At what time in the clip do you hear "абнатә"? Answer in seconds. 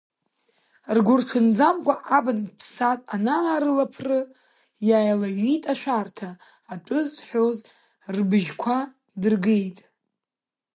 2.17-2.55